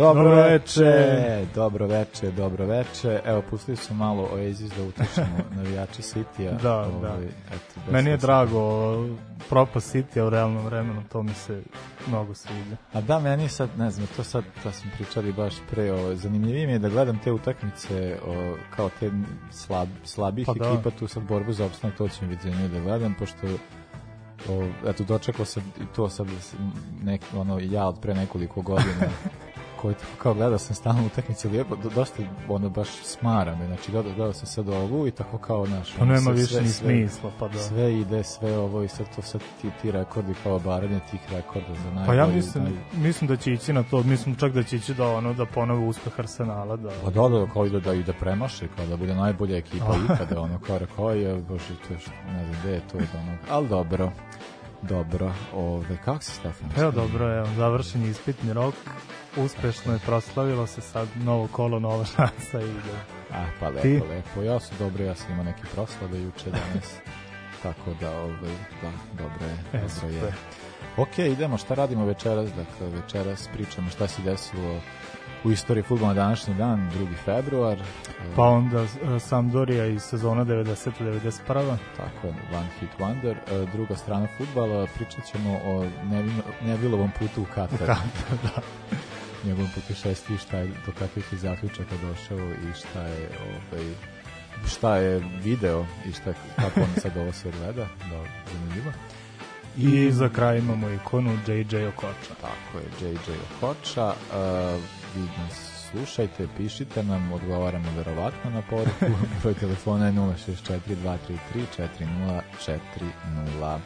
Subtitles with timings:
[0.00, 1.46] Dobro Dobro veče, veče.
[1.54, 3.20] dobro veče, dobro veče.
[3.24, 6.52] Evo, pustili smo malo Oasis da utičemo navijači City-a.
[6.62, 7.16] Da, Ovaj, da.
[7.54, 8.94] Eto, bez Meni je drago
[9.48, 11.62] propast City u realnom vremenu, to mi se
[12.08, 12.76] mnogo sviđa.
[12.92, 16.66] A da, meni sad, ne znam, to sad, to smo pričali baš pre, o, zanimljivije
[16.66, 19.10] mi je da gledam te utakmice o, kao te
[19.50, 20.68] slab, slabih Pa da.
[20.68, 23.46] ekipa, tu sad borbu za opstanak, to će mi biti zanimljivo da gledam, pošto
[24.48, 26.26] o, eto, dočekao sam i to sad,
[27.02, 29.06] nek, ono, ja od pre nekoliko godina,
[29.82, 34.12] koji kao gledao sam stalno utakmice lijepo, do, dosta ono baš smara me, znači gledao,
[34.12, 37.48] gledao sam sad ovu i tako kao naš, Pa nema više sve- ni smisla, pa
[37.48, 37.58] da.
[37.58, 41.74] Sve ide, sve ovo i sad to sad ti, ti rekordi kao obaranje tih rekorda
[41.74, 42.06] za najbolji.
[42.06, 44.94] Pa ja mislim, naj- mislim da će ići na to, mislim čak da će ići
[44.94, 48.12] da ono da ponove uspeh Arsenala, da Pa da, da, kao ide da, i da
[48.12, 51.98] premaše, kao da bude najbolja ekipa ikada, ono, kao rekao je, bože, to je
[52.32, 54.10] ne znam, gde je to, da, ono, ali dobro,
[54.82, 56.68] dobro, ove, kako si, Stefan?
[56.76, 58.74] Evo dobro, evo, završen ispitni rok,
[59.36, 62.96] uspešno je proslavilo se sad novo kolo, nova šansa i ide.
[63.32, 64.00] Ah, pa lepo, Ti?
[64.08, 66.94] lepo, ja sam dobro, ja sam imao neke proslave juče danas,
[67.62, 68.50] tako da, ove,
[68.82, 70.32] da, dobro je, E, dobro je.
[70.96, 72.48] Ok, idemo, šta radimo večeras?
[72.50, 74.80] Dakle, večeras pričamo šta se desilo
[75.44, 77.08] u istoriji futbola na današnji dan, 2.
[77.24, 77.78] februar.
[78.36, 81.76] Pa onda e, Sampdoria iz sezona 90-91.
[81.96, 83.34] Tako je, One Hit Wonder.
[83.50, 85.84] E, Druga strana futbala, pričat ćemo o
[86.62, 87.86] Nevilovom putu u Katar.
[88.42, 88.62] da.
[89.44, 93.86] Njegovom putešestvu i šta je, do kakvih je zaključaka došao i šta je, ovaj,
[94.66, 97.86] šta je video i šta, kako on sad ovo sve gleda.
[98.10, 98.92] Da, zanimljivo.
[99.76, 102.34] I za kraj imamo ikonu JJ Okoča.
[102.40, 104.06] Tako je, JJ Okoča.
[104.06, 104.80] Uh,
[105.16, 109.18] vi nas slušajte, pišite nam, odgovaramo verovatno na poruku.
[109.42, 110.78] Broj telefona je 064
[111.54, 111.88] 233
[112.58, 113.78] 4040.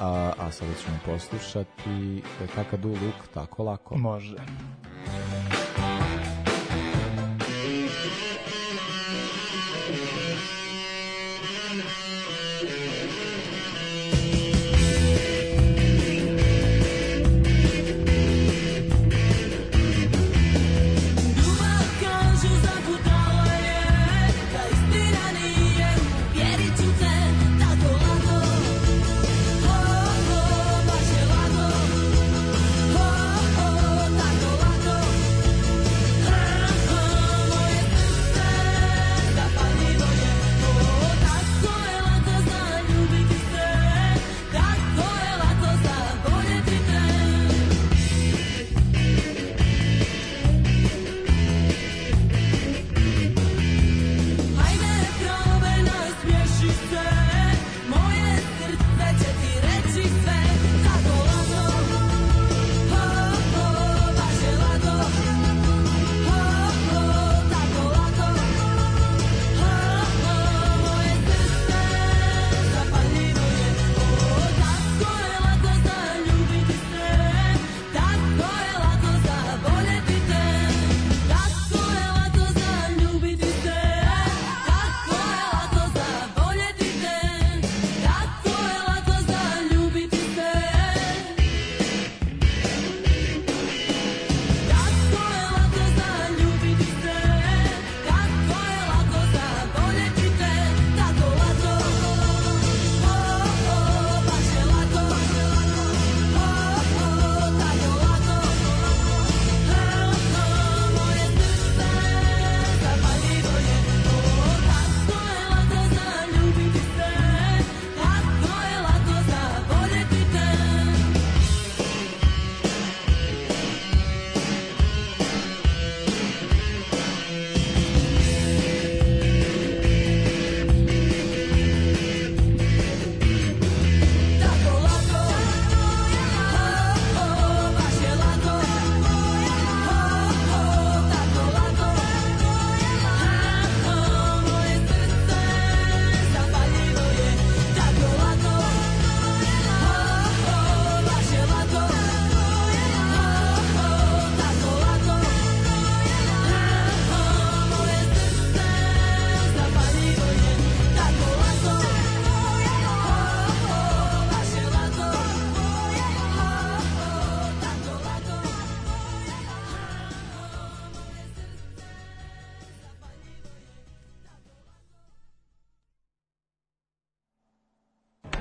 [0.00, 3.98] A, a sada ćemo poslušati e, Kakadu Luk, tako lako.
[3.98, 4.36] Može.
[5.06, 5.39] Thank you.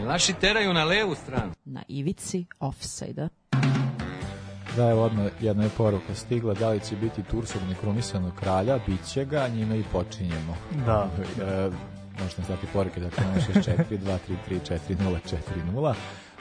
[0.10, 1.52] Naši teraju na levu stranu.
[1.66, 3.28] Na ivici offside
[4.78, 9.06] Da, evo odmah jedna je poruka stigla, da li će biti Tursog nekrunisanog kralja, bit
[9.06, 10.58] će ga, njime i počinjemo.
[10.86, 11.10] Da.
[11.42, 11.70] E,
[12.22, 13.24] možete stati poruke, dakle
[13.54, 14.20] 064
[14.50, 15.94] 233 4040.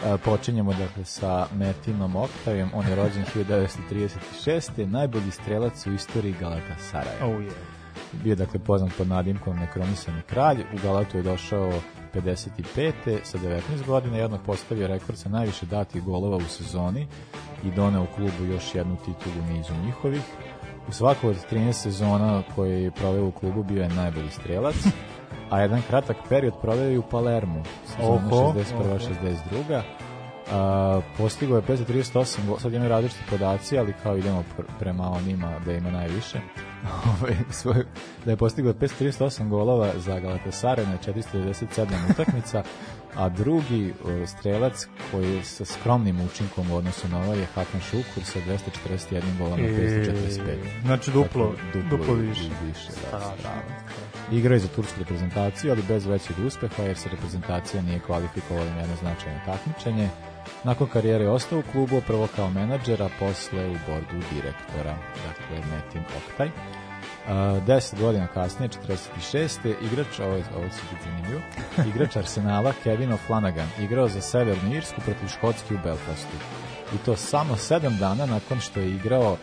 [0.05, 3.25] E, počinjemo dakle sa Metinom Oktavijem, on je rođen
[4.44, 4.87] 1936.
[4.87, 7.26] najbolji strelac u istoriji Galata Sarajeva.
[7.26, 7.53] Oh, yeah.
[8.25, 11.73] Bio dakle poznat pod nadimkom Nekronisani kralj, u Galatu je došao
[12.14, 12.93] 55.
[13.22, 17.06] sa 19 godina, jednog postavio rekord sa najviše datih golova u sezoni
[17.64, 20.22] i doneo klubu još jednu titulu nizu njihovih.
[20.88, 24.76] U svakoj od 13 sezona koje je proveo u klubu bio je najbolji strelac,
[25.50, 28.99] a jedan kratak period proveo je u Palermu, sezona Oho, 61.
[29.52, 29.82] 62.
[30.50, 30.54] Uh,
[31.16, 32.14] postigao je 538
[32.46, 36.40] go- sad imaju različiti podaci, ali kao idemo pr prema onima da ima najviše.
[37.10, 37.84] Ovaj, svoj,
[38.24, 41.66] da je postigao 538 golova za Galatasaray na 497
[42.10, 42.62] utakmica,
[43.14, 44.74] a drugi uh, strelac
[45.10, 49.60] koji je sa skromnim učinkom u odnosu na ovaj je Hakan Šukur sa 241 golom
[49.62, 50.56] na 545.
[50.82, 52.44] znači duplo, Dakle, duplo i- više.
[52.44, 53.60] i više da, Strašno, strava.
[54.32, 58.80] Igrao je za tursku reprezentaciju, ali bez većeg uspeha jer se reprezentacija nije kvalifikovala na
[58.80, 60.08] jedno značajno takmičenje.
[60.64, 64.96] Nakon karijere je ostao u klubu, prvo kao menadžer, a posle u bordu direktora,
[65.26, 66.46] dakle Metin Oktaj.
[66.46, 69.75] Uh, 10 godina kasnije, 46.
[69.92, 71.40] igrač, ovo, ovo će biti zanimljivo,
[71.94, 76.36] igrač Arsenala Kevin O'Flanagan igrao za Severnu Irsku protiv Škotske u Belfastu.
[76.94, 79.36] I to samo 7 dana nakon što je igrao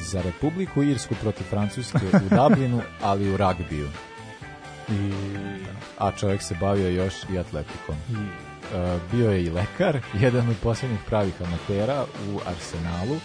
[0.00, 3.88] za Republiku Irsku protiv Francuske u Dublinu, ali u ragbiju.
[4.92, 5.12] I,
[5.98, 7.96] A čovjek se bavio još i atletikom.
[8.10, 13.16] i, E, bio je i lekar, jedan od posljednjih pravih amatera u Arsenalu,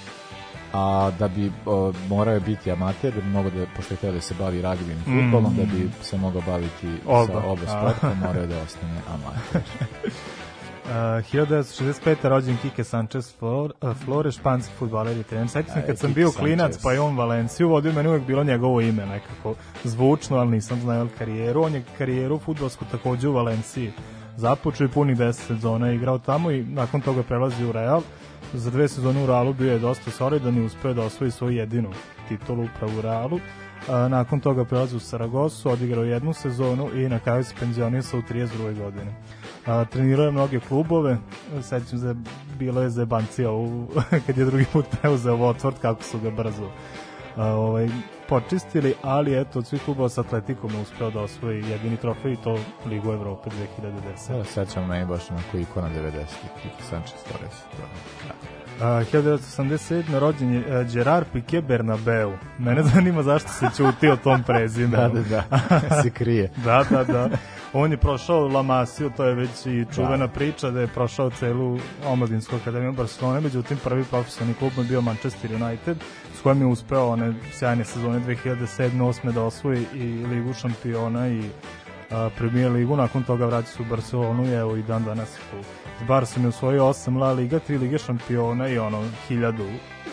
[0.74, 4.22] a da bi o, morao je biti amater, da bi mogao da, pošto je da
[4.22, 7.26] se bavi ragbijem i futbolom, da bi se mogao baviti Oba.
[7.26, 9.62] sa oba sporta, morao je da ostane amater.
[10.88, 12.16] Uh, 1965.
[12.24, 15.50] rođen Kike Sanchez Flor, uh, Flore, španski futbaler i trener.
[15.50, 16.84] Sjećam se Aj, kad sam bio klinac, Sanchez.
[16.84, 21.08] pa je on Valenciju vodio, meni uvek bilo njegovo ime nekako zvučno, ali nisam znao
[21.18, 21.62] karijeru.
[21.62, 23.92] On je karijeru futbolsku takođe u Valenciji
[24.38, 28.02] započeo i punih 10 sezona je igrao tamo i nakon toga prelazi u Real.
[28.54, 31.90] Za dve sezone u Realu bio je dosta solidan i uspeo da osvoji svoju jedinu
[32.28, 33.40] titulu upravo u Realu.
[33.90, 38.24] A, nakon toga prelazi u Saragosu, odigrao jednu sezonu i na kraju se penzionisao u
[38.24, 38.78] 32.
[38.78, 39.14] godine.
[39.68, 41.18] A, trenirao je mnoge klubove,
[41.62, 42.16] sećam se,
[42.60, 43.88] bilo je zebancija u,
[44.26, 46.70] kad je drugi put preuzeo Watford, kako su ga brzo
[47.36, 47.88] a, ovaj,
[48.30, 52.38] počistili, ali eto, od svih klubova sa Atletikom je uspeo da osvoji jedini trofej i
[52.44, 54.18] to Ligu Evrope 2010.
[54.18, 56.12] Sada sećam meni baš onako ikona 90.
[56.62, 57.62] Kiki Sanchez Torres.
[57.72, 57.78] To,
[58.28, 58.58] da.
[58.88, 60.20] A, 1987.
[60.20, 62.34] rođen je uh, Gerard Piqué Bernabeu.
[62.58, 65.14] Mene zanima zašto se ćuti o tom prezimenu.
[65.14, 65.44] Da, da,
[65.90, 66.52] da, se krije.
[66.66, 67.30] da, da, da.
[67.80, 71.80] On je prošao La Masiju, to je već i čuvena priča da je prošao celu
[72.06, 75.98] omladinsku akademiju Barcelone, međutim prvi profesionalni klub mu je bio Manchester United,
[76.36, 81.42] s kojim je uspeo one sjajne sezone 2007-2008 da osvoji i Ligu šampiona i
[82.12, 85.38] a, Premier ligu, nakon toga vraća se u Barcelonu i evo i dan danas.
[86.00, 89.68] S Barsom je osvojio 8 La Liga, 3 Lige šampiona i ono, hiljadu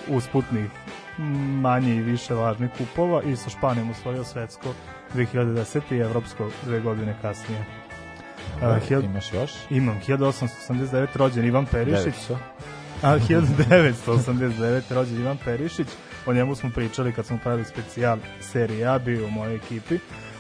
[0.09, 0.71] usputnih
[1.63, 4.69] manje i više važnih kupova i sa Španijom osvojio svetsko
[5.15, 5.81] 2010.
[5.91, 7.65] i evropsko dve godine kasnije.
[8.63, 9.51] A, hiljad- Imaš još?
[9.71, 12.37] imam 1889 rođen Ivan Perišić, 900.
[13.03, 15.87] a 1989 rođen Ivan Perišić,
[16.27, 19.99] o njemu smo pričali kad smo pravili specijal serije A, bio u mojoj ekipi.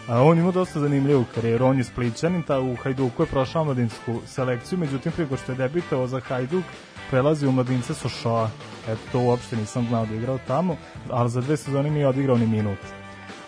[0.09, 4.21] A on ima dosta zanimljivu karijeru, on je spličanin, ta u Hajduku je prošao mladinsku
[4.27, 6.65] selekciju, međutim preko što je debitovao za Hajduk,
[7.11, 8.51] prelazi u mladince Sošoa.
[8.89, 10.77] Eto, to uopšte nisam znao da je igrao tamo,
[11.11, 12.79] ali za dve sezone nije odigrao ni minut.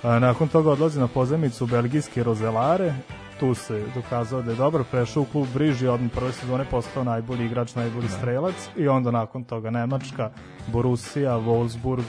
[0.02, 2.94] A, nakon toga odlazi na pozemicu u belgijske Rozelare,
[3.40, 7.46] tu se dokazao da je dobro, prešao u klub Briži, odmah prve sezone postao najbolji
[7.46, 10.30] igrač, najbolji strelac i onda nakon toga Nemačka,
[10.66, 12.04] Borussia, Wolfsburg,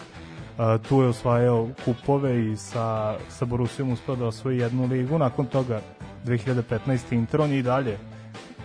[0.90, 5.82] tu je osvajao kupove i sa, sa Borussijom uspeo da osvoji jednu ligu, nakon toga
[6.26, 7.14] 2015.
[7.14, 7.98] Inter, on je i dalje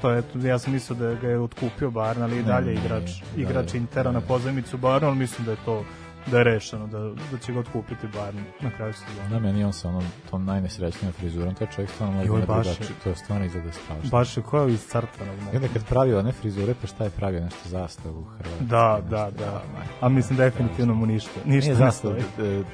[0.03, 3.73] to je, ja sam mislio da ga je otkupio Bayern, ali i dalje igrač, igrač
[3.73, 5.85] da, Intera na pozemicu Bayern, ali mislim da je to
[6.27, 6.99] da je rešeno, da,
[7.33, 9.29] da će ga otkupiti Bayern na kraju sezona.
[9.29, 12.73] Da, meni on sa onom tom najnesrećnijom frizurom, taj čovjek stvarno da baš je.
[12.73, 14.11] drugačiji, to je stvarno izgleda strašno.
[14.11, 15.35] Baš je koja iz crtanog.
[15.53, 18.65] I onda kad pravio one frizure, pa šta je pravio nešto zastavu Hrvatske?
[18.65, 19.63] Da, nešto, da, da.
[19.75, 21.41] ma, A mislim definitivno mu ništa.
[21.45, 22.15] Ništa Nije zastavu,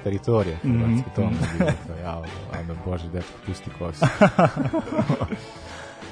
[0.04, 1.58] teritorija Hrvatske, Mhm, to ono mhm.
[1.58, 2.22] bilo to, ja,
[2.60, 4.04] onda, bože, dečko, pusti kosu.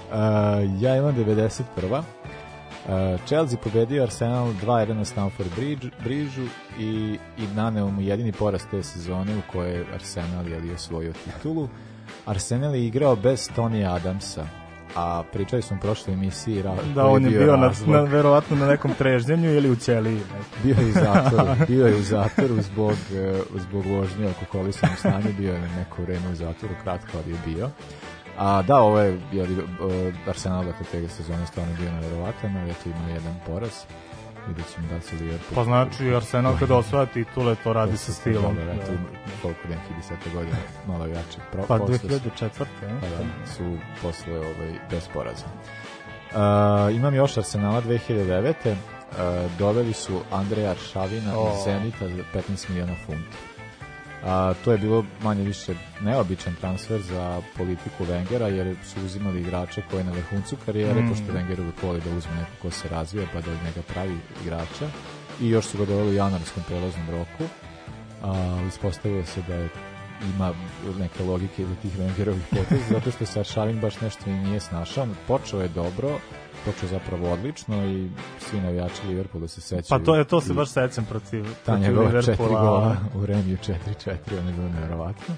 [0.06, 0.12] Uh,
[0.82, 2.02] ja imam 91.
[2.86, 6.46] Uh, Chelsea pobedio Arsenal 2-1 na Stamford Bridge, Bridgeu
[6.78, 11.68] i, i naneo mu jedini poraz te sezone u kojoj je Arsenal je osvojio titulu.
[12.26, 14.46] Arsenal je igrao bez Tony Adamsa
[14.96, 17.88] a pričali smo u prošloj emisiji ra, Da, on je bio na, razlog.
[17.90, 20.20] na, verovatno na nekom trežnjenju ili u ćeliji.
[20.62, 25.52] Bio je u zatvoru, bio je u zatvoru zbog, e, zbog vožnje alkoholisanog stanja, bio
[25.52, 27.70] je neko vreme u zatvoru, kratko, ali je bio.
[28.38, 32.88] A da, ovo je jeli, e, Arsenal dakle te sezone stvarno bio neverovatan, ali eto
[32.88, 33.72] ima jedan poraz.
[34.48, 35.54] Vidjet ćemo da li se Liverpool...
[35.54, 38.56] Pa znači Arsenal kada osvaja titule to radi sa stilom.
[38.58, 38.98] Eto, Da.
[39.42, 41.38] koliko nekih desete godine, malo jači.
[41.52, 42.44] Pro, Pa posle su- 2004.
[42.82, 43.00] e?
[43.00, 45.44] pa da, su posle ovaj, bez poraza.
[46.30, 48.54] Uh, imam još Arsenala 2009.
[48.72, 48.76] Uh,
[49.58, 51.52] doveli su Andreja Aršavina O.
[51.58, 53.36] iz Zenita za 15 miliona funta.
[54.26, 59.82] A, to je bilo manje više neobičan transfer za politiku Wengera jer su uzimali igrače
[59.90, 61.08] koji je na vrhuncu karijere Mm.
[61.08, 64.16] pošto Wenger uvijek voli da uzme neko ko se razvija pa da od njega pravi
[64.42, 64.88] igrača
[65.40, 67.44] i još su ga doveli u januarskom prelaznom roku
[68.22, 69.68] a, ispostavilo se da je
[70.34, 70.52] ima
[70.98, 75.06] neke logike ili tih Wengerovih poteza, zato što se Aršavin baš nešto i nije snašao.
[75.26, 76.18] Počeo je dobro,
[76.66, 78.08] počeo zapravo odlično i
[78.40, 79.82] svi navijači Liverpoola se sećaju.
[79.88, 83.56] Pa to je to se baš sećam protiv, ta protiv njegova četiri gola u Remiju
[83.56, 83.76] 4-4,
[84.40, 85.34] on je bilo nevjerovatno.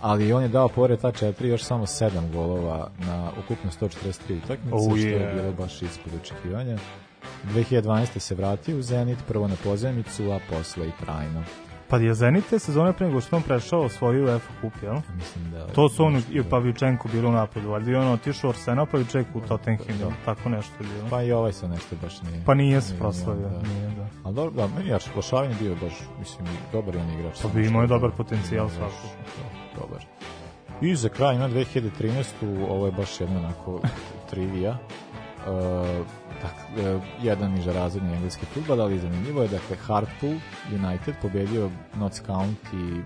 [0.00, 4.12] Ali on je dao pored ta četiri još samo sedam golova na ukupno 143
[4.44, 5.34] utakmice, Oh, što je je.
[5.34, 6.78] bilo baš ispod očekivanja.
[7.44, 8.18] 2012.
[8.18, 11.42] se vratio u Zenit, prvo na pozemicu, a posle i trajno.
[11.92, 14.94] Pa je Zenit te sezone pre nego što on prešao svoju UEFA kup, jel?
[15.14, 15.66] Mislim da...
[15.66, 18.52] To su on nešto i da- Pavičenko bilo u napadu, valjda i on otišao u
[18.52, 20.10] Arsenal, Pavičenko u Tottenham, Da.
[20.24, 21.08] tako nešto je bilo.
[21.10, 22.42] Pa i ovaj se nešto baš nije...
[22.46, 23.62] Pa nije se proslavio, da.
[23.64, 24.06] nije, da.
[24.24, 27.42] Ali dobro, da, meni Jaš Lošavin je bio baš, mislim, i dobar on igrač.
[27.42, 29.08] Pa bi imao je dobar potencijal svakako.
[29.74, 30.04] do- Dobar.
[30.82, 32.24] I za kraj na 2013.
[32.68, 33.80] ovo je baš jedna onako
[34.30, 34.78] trivija.
[35.46, 36.06] Uh,
[36.42, 40.34] dakle, jedan nižerazredni engleski futbol, ali zanimljivo je, dakle, Hartpool
[40.72, 43.02] United pobedio Notts County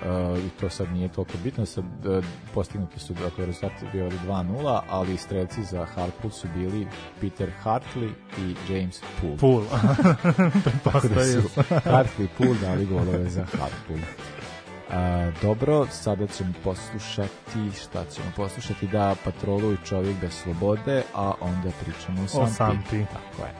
[0.00, 4.80] Uh, i to sad nije toliko bitno, sad uh, postignuti su, dakle, rezultat bio 2-0,
[4.88, 6.86] ali strelci za Hartpool su bili
[7.20, 9.36] Peter Hartley i James Poole.
[9.36, 9.64] Pool.
[10.84, 11.40] Tako da su.
[11.68, 13.98] Hartley i Poole dali golove za Hartpool.
[14.92, 21.32] A, dobro, sada ćemo poslušati, šta ćemo poslušati, da patrolu i čovjek bez slobode, a
[21.40, 22.52] onda pričamo o Sampi.
[22.52, 23.04] Sampi.
[23.12, 23.54] Tako je.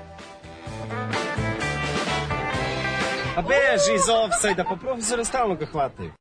[3.36, 6.12] A beži iz offside-a, pa profesora stalno ga hvataju.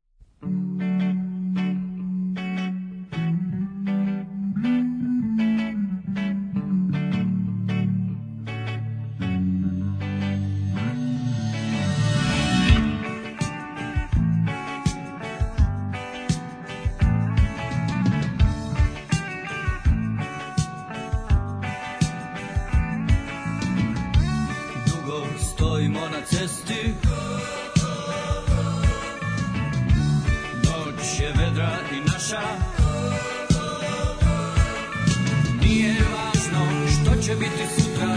[32.30, 32.42] Naša.
[35.62, 38.16] Nije važno što će biti sutra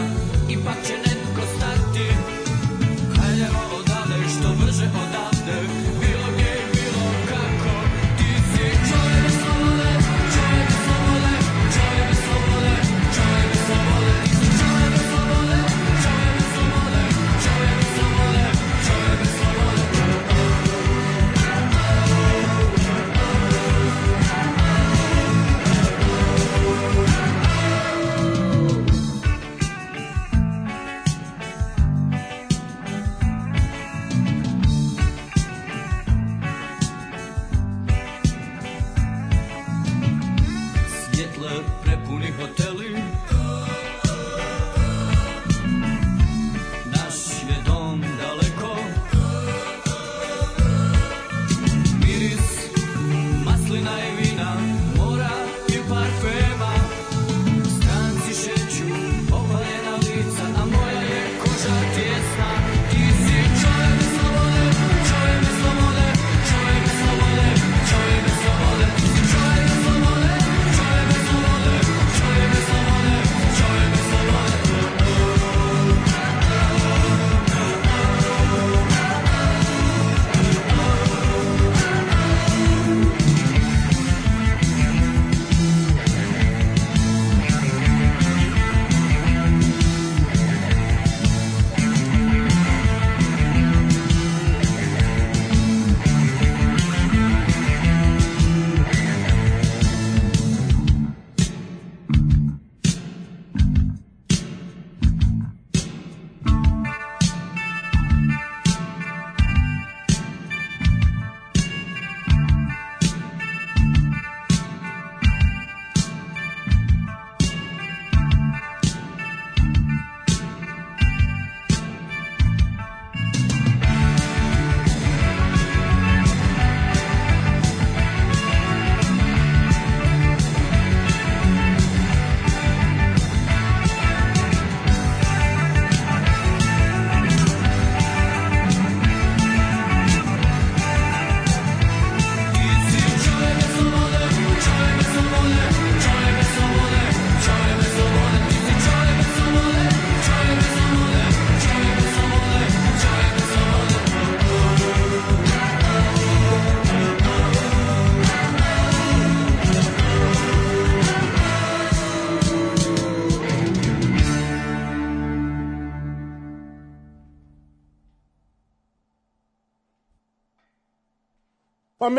[0.50, 1.13] Ipak će netko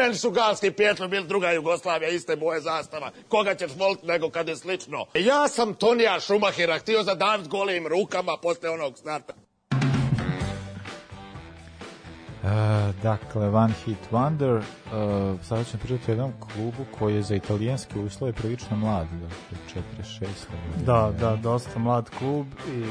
[0.04, 3.10] meni su Galski Pijetro bili druga Jugoslavija, iste boje zastava.
[3.28, 5.06] Koga ćeš voliti nego kad je slično?
[5.14, 9.34] Ja sam Tonija Šumahira htio zadaviti golim rukama posle onog starta.
[12.44, 14.62] E, dakle, One Hit Wonder, e,
[15.44, 20.26] sada ćemo pričati o jednom klubu koji je za italijanske uslove prilično mlad, dakle, 46.
[20.84, 22.84] Da, da, dosta mlad klub i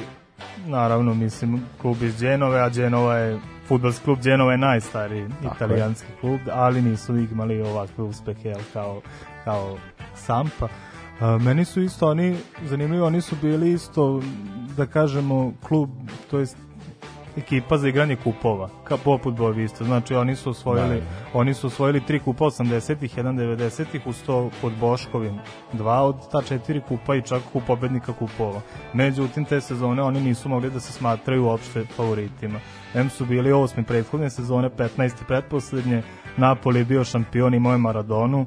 [0.69, 3.39] naravno, mislim, klub iz Dženove, a Dženova je,
[3.73, 9.01] futbolski klub Dženova je najstariji Tako italijanski klub, ali nisu imali ovakve uspehe jel, kao,
[9.43, 9.77] kao
[10.15, 10.67] Sampa.
[11.19, 14.21] A, meni su isto oni, zanimljivo, oni su bili isto,
[14.77, 15.89] da kažemo, klub,
[16.31, 16.57] to jest
[17.37, 19.83] ekipa za igranje kupova, kao poput Boavista.
[19.83, 24.49] Znači oni su osvojili, Da, oni su osvojili tri kupa 80-ih, jedan 90-ih, uz to
[24.61, 25.39] pod Boškovim
[25.73, 28.61] dva od ta četiri kupa i čak kup pobednika kupova.
[28.93, 32.59] Međutim, te sezone oni nisu mogli da se smatraju uopšte favoritima.
[32.95, 35.11] M su bili osmi prethodne sezone, 15.
[35.27, 36.03] pretposlednje,
[36.37, 38.45] Napoli je bio šampion, imao je Maradonu,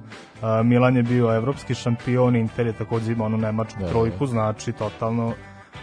[0.65, 3.91] Milan je bio evropski šampion, Inter je takođe imao onu nemačku Da, da.
[3.91, 5.33] trojku, znači totalno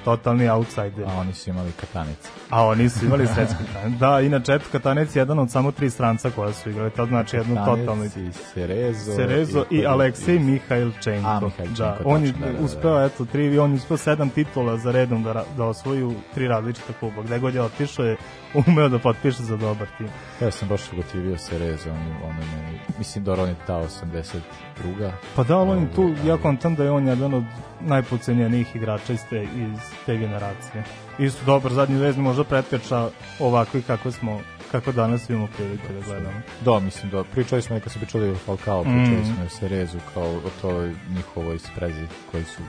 [0.03, 1.05] totalni outsider.
[1.07, 2.29] A oni su imali katanice.
[2.49, 3.99] A oni su imali svetski katanec.
[3.99, 6.91] Da, inače, eto, Katanec je jedan od samo tri stranca koja su igrali.
[6.91, 7.55] To znači jednu.
[7.55, 9.15] Katanec i Serezo.
[9.15, 11.27] Serezo i Aleksej Mihajlčenko.
[11.27, 12.65] A, Mihajlčenko, Da, on je tačno, da, da, da.
[12.65, 16.93] uspeo, eto, tri, on je uspeo sedam titula za redom da, da osvoju tri različita
[16.99, 17.21] kluba.
[17.21, 18.17] Gde god je otišao je
[18.55, 20.07] umeo da potpiše za dobar tim.
[20.41, 25.11] Ja sam baš gotivio Serezo, on, on je meni, mislim da on je ta 82.
[25.35, 27.43] Pa da, on je tu, Ali- ja kontam da je on jedan od
[27.81, 30.83] najpocenjenijih igrača iz te, iz te generacije.
[31.19, 36.41] Isto dobar zadnji vezni možda preteča ovakvi kako smo kako danas imamo prilike da gledamo.
[36.61, 38.85] Da, mislim da, pričali smo kad smo pričali o Falcao, Mm.
[38.85, 42.61] pričali smo i o Serezu kao o toj njihovoj sprezi koji su,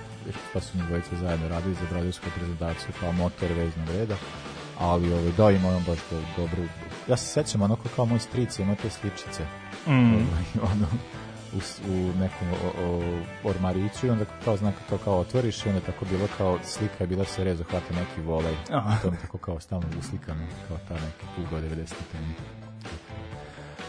[0.52, 4.14] pa su njih dvojica zajedno radili za brazilsku reprezentaciju kao motor veznog reda,
[4.84, 6.62] ali ovaj, da, ima on baš do, dobru,
[7.08, 9.42] ja se sećam onako kao moj stric ima te sličice,
[9.86, 10.14] Mm.
[10.14, 10.86] ovaj, ono,
[11.52, 11.58] u,
[11.90, 13.02] u nekom o, o,
[13.50, 17.06] ormariću i onda kao znak to kao otvoriš i onda tako bilo kao slika je
[17.06, 18.96] bila Serezo hvata neki volej Aha.
[19.02, 21.92] to je tako kao stalno uslikano kao ta neka kuga 90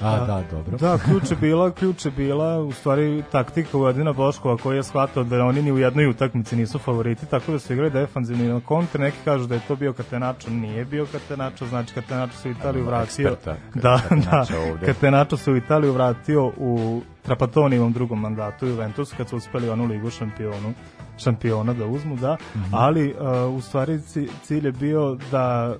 [0.01, 0.77] A, da, dobro.
[0.77, 5.23] Da, ključ je bila, ključ je bila u stvari taktika Vladina Boškova koji je shvatao
[5.23, 9.01] da oni ni u jednoj utakmici nisu favoriti, tako da su igrali defanzivni na kontra,
[9.01, 12.85] neki kažu da je to bio Katenačo, nije bio Katenačo, znači Katenačo se u Italiju
[12.85, 13.27] vratio.
[13.27, 14.45] eksperta Da, da.
[14.85, 20.09] Katenačo se u Italiju vratio u Trapatonivom drugom mandatu Juventus kad su uspeli onu ligu
[20.09, 20.73] šampionu
[21.17, 22.37] šampiona da uzmu, da,
[22.71, 25.75] ali uh, u stvari ci- cilj je bio da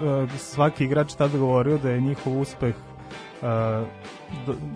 [0.00, 2.74] uh, svaki igrač tada govorio da je njihov uspeh
[3.42, 3.88] uh,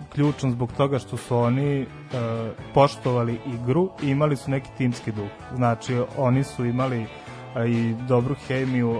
[0.09, 1.87] ključan zbog toga što su oni uh,
[2.73, 5.29] poštovali igru i imali su neki timski duh.
[5.55, 7.07] Znači, oni su imali uh,
[7.67, 8.95] i dobru hemiju,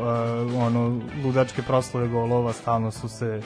[0.58, 3.42] ono, ludačke proslave golova, stalno su se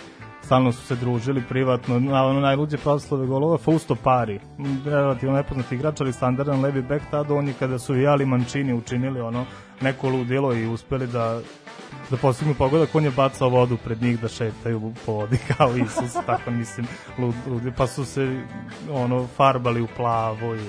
[0.46, 4.40] stalno su se družili privatno, na ono najluđe proslave golova, Fausto Pari,
[4.86, 8.74] relativno nepoznat igrač, ali standardan levi bek tada, on je kada su i Ali Mancini
[8.74, 9.46] učinili ono
[9.82, 11.40] neko ludilo i uspeli da
[12.08, 16.14] da postignu pogodak, on je bacao vodu pred njih da šetaju po vodi kao Isus,
[16.26, 16.88] tako mislim,
[17.18, 18.42] lud, ludi, pa su se
[18.92, 20.60] ono farbali u plavo i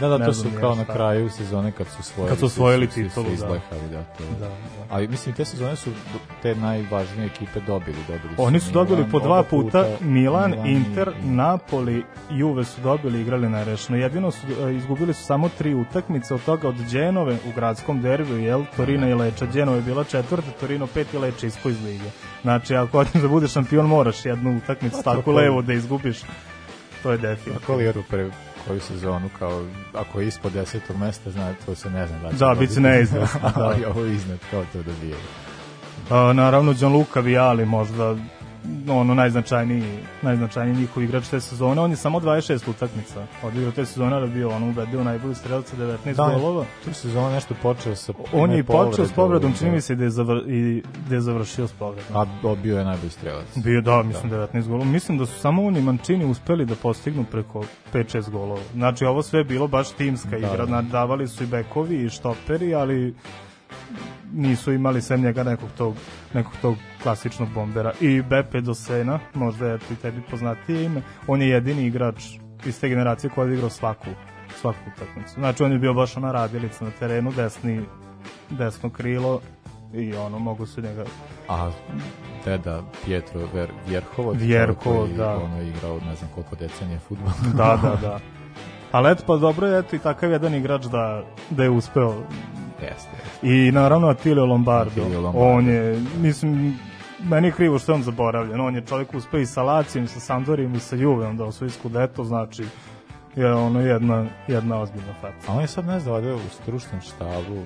[0.00, 0.92] Da, da, to su kao na šta.
[0.92, 3.46] kraju sezone kad su osvojili, Kad su osvojili titulu, da.
[3.46, 3.58] da.
[4.02, 4.50] To, Da, da.
[4.90, 5.90] Ali mislim, te sezone su
[6.42, 7.96] te najvažnije ekipe dobili.
[8.08, 12.64] dobili su Oni su dobili Milan po dva oba puta, Milan, i- Inter, Napoli, Juve
[12.64, 13.98] su dobili i igrali nerešeno.
[13.98, 18.38] Jedino su, e, izgubili su samo tri utakmice, od toga od Dženove u gradskom derbiju,
[18.38, 19.46] jel, Torino i Leča.
[19.46, 22.04] Dženova je bila četvrta, Torino pet i Leča ispao iz lige.
[22.42, 26.18] Znači, ako hoćeš da budeš šampion, moraš jednu utakmicu Pa, tako to- levo da izgubiš.
[27.02, 27.58] To je definitivno.
[27.62, 28.30] Ako li Jeru pre
[28.68, 32.36] koju sezonu, kao, ako je ispod desetog mesta, zna, to se ne zna da će
[32.36, 33.74] Da, bit će neizvesno, da.
[33.90, 35.14] Ovo je iznad, kao to dobije.
[36.10, 38.16] A, naravno Gianluca Vialli možda
[38.88, 39.84] ono najznačajniji
[40.22, 44.30] najznačajniji njihov igrač te sezone on je samo 26 utakmica odigrao te sezone ali je
[44.30, 48.12] bio ono ubedio najbolji strelac sa 19 Da, golova tu sezona nešto počeo sa...
[48.32, 49.58] on je počeo s povredom da.
[49.58, 52.24] čini mi se da je, zavr, i, da je završio s povredom A
[52.54, 53.46] bio je najbolji strelac.
[53.56, 54.84] bio da, mislim 19 golova.
[54.84, 58.60] Mislim da su samo oni Mancini uspeli da postignu preko 5-6 golova.
[58.74, 60.66] Znači ovo sve je bilo baš timska Da, igra.
[60.66, 60.82] da.
[60.82, 63.14] Davali su i bekovi i štoperi, ali
[64.32, 65.94] nisu imali sem njega nekog tog,
[66.34, 67.92] nekog tog klasičnog bombera.
[68.00, 72.24] I Beppe Dosena, možda je to i tebi poznatije ime, on je jedini igrač
[72.66, 74.10] iz te generacije koji je igrao svaku
[74.60, 75.34] svaku utakmicu.
[75.34, 77.82] Znači on je bio baš ona radilica na terenu, desni
[78.50, 79.40] desno krilo
[79.94, 81.04] i ono mogu se njega
[81.48, 81.70] A
[82.44, 85.36] deda Pietro Ver, Vjerhovac, Vjerhov, koji, da.
[85.36, 87.32] ono je igrao ne znam koliko decenija futbol.
[87.56, 88.18] da, da, da.
[88.92, 92.14] Ali eto, pa dobro je eto i takav jedan igrač da, da je uspeo.
[92.82, 93.10] Jeste.
[93.42, 95.00] I naravno Attilio Lombardo.
[95.00, 95.48] Attilio Lombardo.
[95.48, 96.78] On je, mislim,
[97.24, 98.60] meni je krivo što je on zaboravljen.
[98.60, 101.70] On je čovjek uspeo i sa Lacijom, i sa Sampdorijem, i sa Juveom da osvoji
[101.70, 102.64] Scudetto, znači
[103.36, 105.52] je ono jedna, jedna ozbiljna faca.
[105.52, 107.62] A on je sad ne znam, u stručnom štabu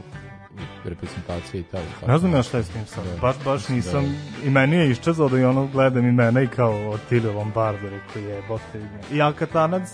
[0.84, 1.88] reprezentacije Italije.
[2.00, 3.04] tako Ne znam ja šta je s tim sad.
[3.04, 3.20] Da.
[3.20, 3.74] Baš, baš Da.
[3.74, 8.22] nisam, i meni je iščezao da i ono gledam imena i kao Otilio Lombardo, rekao
[8.22, 8.80] je, bote.
[9.12, 9.88] I Alcatanac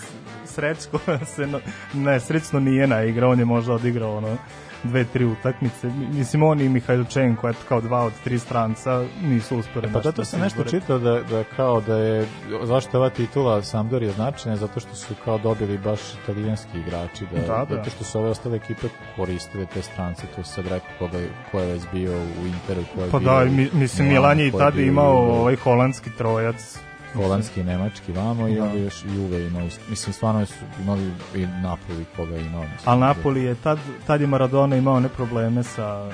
[0.45, 0.99] srećko
[1.35, 1.49] se
[1.95, 4.37] nesrećno nije naigrao, on je možda odigrao ono
[4.83, 5.89] dve, tri utakmice.
[6.11, 10.41] Mislim, on i Mihajločenko, eto kao dva od tri stranca, nisu uspeli Pa zato sam
[10.41, 12.27] nešto čitao da, da kao da je,
[12.63, 17.41] zašto je ova titula Sampdoria značajna, zato što su kao dobili baš italijanski igrači, da,
[17.41, 17.77] Da, da.
[17.77, 18.87] zato što su ove ostale ekipe
[19.17, 22.83] koristile te strance, to se sad rekao koga, je- ko je već bio u Interu,
[22.95, 26.11] ko je Pa bio da, u mi, mislim, Milan je i tada imao ovaj holandski
[26.11, 26.79] trojac.
[27.15, 28.65] Holandski nemački vamo i Da.
[28.65, 31.03] onda još Juve imao, isto- mislim stvarno su imali
[31.35, 32.65] i Napoli koga imao.
[32.85, 36.11] Ali Napoli je tad, tad je Maradona imao one probleme sa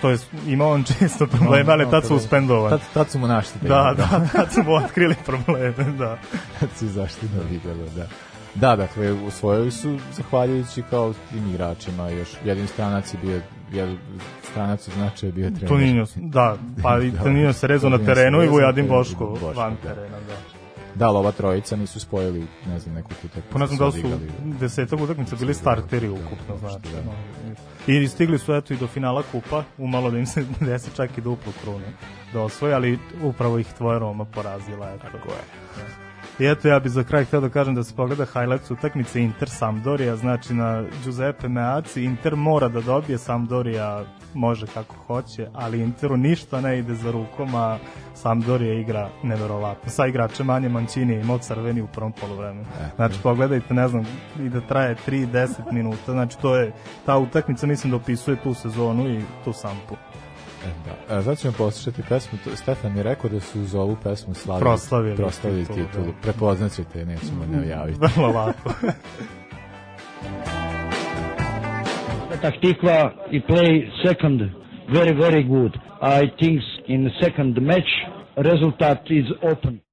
[0.00, 2.70] to je imao on često probleme, ali tad su uspendovan.
[2.70, 3.60] Tad, tad su mu našli.
[3.62, 6.18] Da, da, tad su mu otkrili probleme, da.
[6.60, 8.06] Tad su izašli na video, da.
[8.54, 13.40] Da, dakle, usvojili su zahvaljujući kao tim igračima, još jedin stranac je bio,
[13.74, 13.96] jedan
[14.42, 15.68] stranac u značaju je bio trener.
[15.68, 19.76] Toninho, da, pa i Da, Toninho se rezao na terenu i terenu, Boško Boško, van
[19.82, 19.88] da.
[19.88, 20.54] terena, da.
[20.94, 23.48] Da, ali ova trojica nisu spojili, ne znam, neku utakmicu.
[23.52, 24.18] Pa ne znam da su
[24.60, 26.88] desetak utakmica bili starteri Da, ukupno, znači.
[27.86, 27.92] da.
[27.92, 31.20] I stigli su eto i do finala kupa, umalo da im se desi čak i
[31.20, 31.84] duplu krunu
[32.32, 34.90] da osvoje, ali upravo ih tvoja Roma porazila.
[34.90, 35.06] Eto.
[35.12, 36.03] Tako je.
[36.38, 39.48] I eto ja bih za kraj htio da kažem da se pogleda highlights utakmice Inter
[39.48, 46.16] Sampdoria, znači na Giuseppe Meazzi Inter mora da dobije, Sampdoria može kako hoće, ali Interu
[46.16, 47.78] ništa ne ide za rukom, a
[48.14, 49.90] Sampdoria igra neverovatno.
[49.90, 52.66] Sa igračem manje Mancini je imao crveni u prvom polovremenu.
[52.96, 54.06] Znači pogledajte, ne znam,
[54.40, 56.72] i da traje 3-10 minuta, znači to je,
[57.06, 59.94] ta utakmica mislim da opisuje tu sezonu i tu sampu.
[60.64, 60.68] E,
[61.08, 61.16] Da.
[61.16, 64.62] A, sad ćemo poslušati pesmu, Stefan mi je rekao da su uz ovu pesmu slavili,
[64.64, 66.06] Proslavili proslavili titulu, titulu.
[66.06, 66.12] da.
[66.22, 67.98] Prepoznaćete, nećemo ne javiti.
[68.00, 68.70] Vrlo lako.
[72.30, 74.40] Petah Tikva, he play second
[74.88, 75.72] very, very good.
[76.02, 77.90] I think in the second match,
[78.36, 79.83] result is open.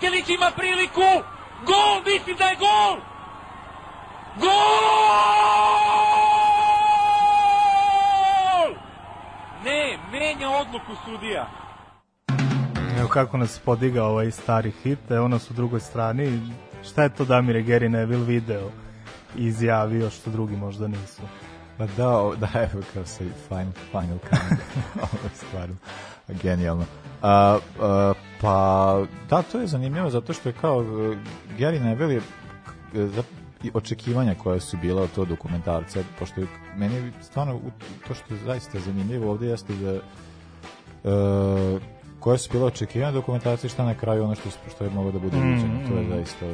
[0.00, 1.10] Pantelić ima priliku!
[1.66, 2.02] Gol!
[2.06, 3.00] Mislim da je gol!
[4.40, 4.50] Gol!
[9.64, 11.48] Ne, menja odluku sudija.
[12.98, 16.40] Evo kako nas podiga ovaj stari hit, evo nas u drugoj strani.
[16.90, 18.70] Šta je to Damire Geri Neville video
[19.36, 21.22] i izjavio što drugi možda nisu?
[21.78, 24.60] Pa da, da, evo kao se final, final count.
[24.96, 25.76] Ovo je stvarno
[26.42, 26.84] genijalno.
[27.22, 31.16] A, a, pa, da, to je zanimljivo zato što je kao e,
[31.58, 32.20] Gary Neville je
[32.94, 33.22] e, za,
[33.62, 36.46] i očekivanja koja su bila od tog dokumentarca, pošto je,
[36.76, 37.60] meni je stvarno
[38.08, 40.00] to što je zaista zanimljivo ovde jeste da e,
[42.20, 45.18] koje su bile očekivanja dokumentarca i šta na kraju ono što, što je moglo da
[45.18, 45.88] bude Mm, viđeno.
[45.88, 46.08] To je mm.
[46.08, 46.46] zaista,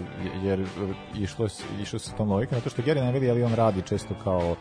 [0.43, 0.67] jer
[1.15, 1.49] išlo,
[1.81, 4.57] išlo se tom logikom, zato što Gary Neville, ali on radi često kao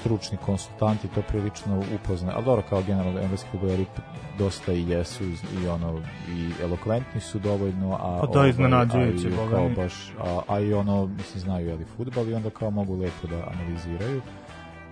[0.00, 3.86] stručni konsultant i to prilično upozna, ali dobro kao generalno engleski futboleri
[4.38, 9.30] dosta i jesu i, ono i elokventni su dovoljno, a Pa to je ovaj, iznenađujuće,
[9.50, 12.96] kao baš, a, a i ono mislim znaju je li fudbal i onda kao mogu
[12.96, 14.22] lepo da analiziraju.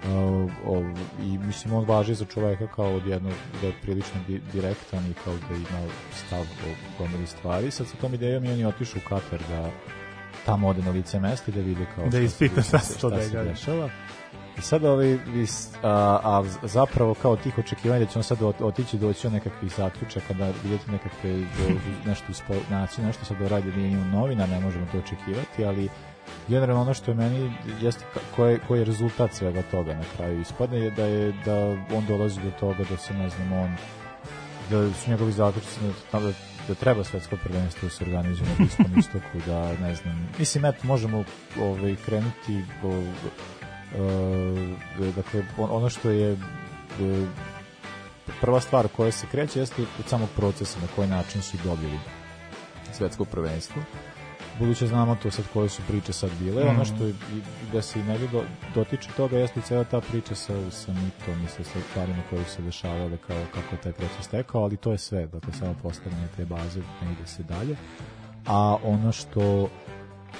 [0.03, 0.83] Uh, ov,
[1.23, 5.15] i mislim on važi za čoveka kao od jednog da je prilično di, direktan i
[5.25, 7.71] kao da ima stav o gomili stvari.
[7.71, 9.71] Sad sa tom idejom i on je otišao u Katar da
[10.47, 13.11] tamo ode na lice mesta i da vidi kao Da šta ispita šta se to
[13.11, 13.89] šta se dešava
[14.59, 14.83] i sad
[15.47, 19.33] s- a, a zapravo kao tih očekivanja da će on sad ot- otići doći od
[19.33, 21.75] nekakvih zaključaka da vidjeti nekakve do,
[22.07, 25.89] nešto uspo, naći nešto sad da radi nije novina ne možemo to očekivati ali
[26.49, 28.05] generalno ono što je meni jeste
[28.37, 30.41] koji, koji je rezultat svega toga na kraju.
[30.41, 31.57] Ispadne je da je da
[31.97, 33.77] on dolazi do toga da se ne znam on
[34.71, 35.81] da su njegovi zaključci
[36.13, 36.33] da, da,
[36.69, 40.79] da treba svetsko prvenstvo da se organizuje na Bliskom istoku, da ne znam, mislim, eto,
[40.87, 41.25] možemo
[41.61, 43.62] ovaj, krenuti o, e,
[45.17, 46.37] dakle, on- ono što je e,
[48.41, 51.99] prva stvar koja se kreće jeste od samog procesa na koji način su dobili
[52.93, 53.83] svetsko prvenstvo.
[54.59, 58.01] Buduće znamo to sad koje su priče sad bile, ono što je, i- da se
[58.01, 58.43] i ne bi do,
[58.75, 62.45] dotiče toga jeste i cijela ta priča sa, sa mitom i sa, sa stvarima koje
[62.45, 66.29] su dešavale kao kako je taj proces tekao, ali to je sve, dakle samo postavljanje
[66.37, 67.77] te baze, ne ide se dalje.
[68.47, 69.69] A ono što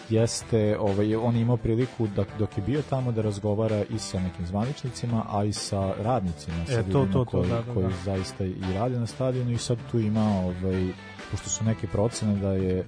[0.09, 4.21] jeste, ovaj, on je imao priliku da, dok je bio tamo da razgovara i sa
[4.21, 7.87] nekim zvaničnicima, a i sa radnicima, sa E, to, to, to, koji, da, da, koji
[7.87, 7.97] da.
[8.05, 10.89] zaista i rade na stadionu i sad tu ima, ovaj,
[11.31, 12.85] pošto su neke procene da je e,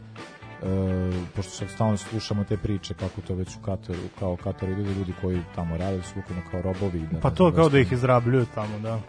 [1.36, 5.12] pošto sad stalno slušamo te priče kako to već u Kataru, kao Katar idu ljudi
[5.20, 7.06] koji tamo rade su bukvalno kao robovi.
[7.12, 9.00] Da, Pa to znam, kao da ih izrabljuju tamo, da.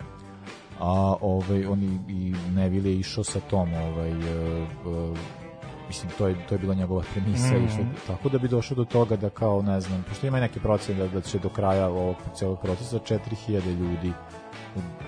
[0.79, 5.44] a ovaj on i, i Neville je išao sa tom ovaj e, e,
[5.87, 7.65] mislim to je to je bila njegova premisa Mhm.
[7.65, 10.59] i sve, tako da bi došao do toga da kao ne znam pošto ima neke
[10.59, 14.13] procene da, da će do kraja ovog celog procesa 4000 ljudi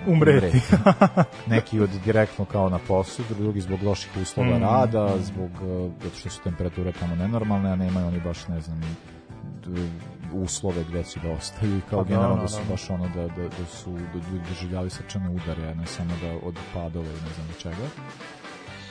[0.07, 0.61] Umreti.
[1.47, 4.61] neki od direktno kao na poslu, drugi zbog loših uslova Mm.
[4.61, 8.81] rada, zbog e, zato što su temperature tamo nenormalne, a nemaju oni baš ne znam
[10.33, 12.73] uslove gde će da ostaju i kao Pa da, generalno su naravno.
[12.73, 17.05] baš ono da, da, da su da doživljavaju srčane udare, ne samo da od padova
[17.05, 17.87] i ne znam čega.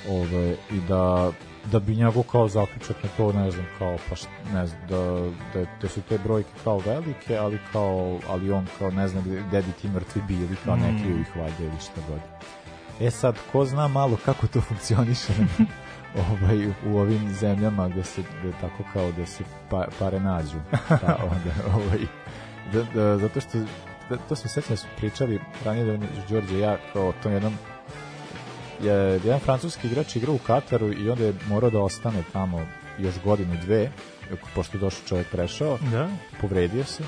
[0.09, 1.33] Ove, I da
[1.73, 5.31] da bi njegov kao zaključak na to, ne znam, kao, pa št, ne znam, da,
[5.55, 9.63] da, da su te brojke kao velike, ali kao, ali on kao, ne znam, gde,
[9.63, 10.81] bi ti mrtvi bili, kao Mm.
[10.81, 12.21] ne kriju ih valjda ili šta god.
[13.01, 15.33] E sad, ko zna malo kako to funkcioniše
[16.31, 20.59] ovaj, u ovim zemljama gde se gde tako kao da se pa, pare nađu.
[20.89, 22.01] Da, onda, ovaj,
[22.73, 23.59] da, da, zato što
[24.11, 27.59] da, to smo sećam da smo pričali ranije da Đorđe ja kao to jednom
[28.83, 28.93] je
[29.25, 32.67] jedan francuski igrač igrao u Kataru i onda je morao da ostane tamo
[32.99, 33.91] još godinu dve
[34.55, 36.09] pošto je došao čovjek prešao Da.
[36.41, 37.03] povredio se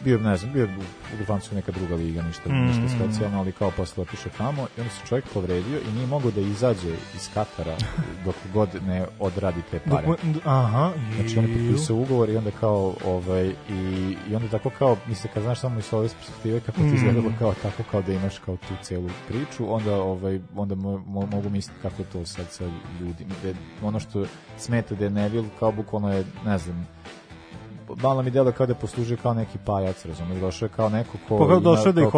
[0.00, 0.80] bio, ne znam, bio u,
[1.14, 2.66] u Francusku neka druga liga, ništa, Mm.
[2.66, 6.30] ništa specijalno, ali kao posle otišao tamo i onda se čovjek povredio i nije mogao
[6.30, 7.76] da izađe iz Katara
[8.24, 10.06] dok god ne odradi te pare.
[10.06, 13.74] Dok- Aha, Znači on je potpisao ugovor i onda kao ovaj i,
[14.30, 16.94] i onda tako kao misle kad znaš samo iz ove perspektive kako ti Mm.
[16.94, 21.26] izgledalo kao tako kao da imaš kao tu celu priču onda ovaj onda mo, mo,
[21.26, 22.64] mogu misliti kako je to sad sa
[23.00, 23.34] ljudima
[23.82, 24.26] ono što
[24.58, 26.86] smeta da je Neville kao bukvalno je ne znam
[28.02, 31.38] malo mi deluje kao da poslužio kao neki pajac, razumiješ, došao je kao neko ko...
[31.38, 32.08] Pa kao došao da ih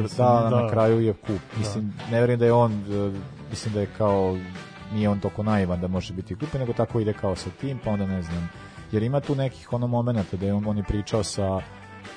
[0.00, 0.62] mislim, Da, da.
[0.62, 1.40] na kraju je kup.
[1.58, 3.18] Mislim, ne verujem da je on, e,
[3.50, 4.38] mislim da je kao,
[4.92, 7.90] nije on toliko naivan da može biti kupen, nego tako ide kao sa tim, pa
[7.90, 8.50] onda ne znam.
[8.92, 11.60] Jer ima tu nekih ono momenata da je on, on je pričao sa